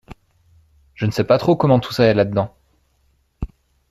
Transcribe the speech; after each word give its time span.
Je 0.95 1.05
ne 1.05 1.11
sais 1.11 1.23
pas 1.25 1.37
trop 1.37 1.55
comment 1.55 1.79
tout 1.79 1.93
ça 1.93 2.05
est 2.05 2.15
là 2.15 2.25
dedans? 2.25 2.57